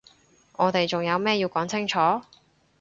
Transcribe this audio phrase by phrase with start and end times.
[0.53, 1.99] 我哋仲有咩要講清楚？